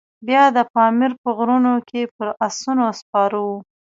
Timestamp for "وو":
3.45-3.57